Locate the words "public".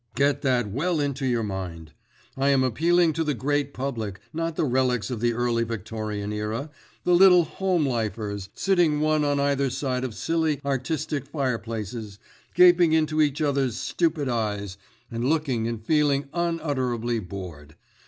3.71-4.19